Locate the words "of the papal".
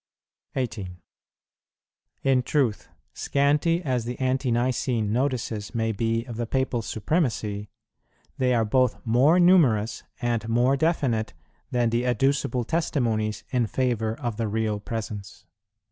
6.25-6.81